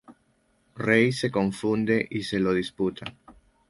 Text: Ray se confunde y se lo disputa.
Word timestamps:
Ray 0.77 1.11
se 1.11 1.29
confunde 1.29 2.07
y 2.09 2.23
se 2.23 2.39
lo 2.39 2.53
disputa. 2.53 3.05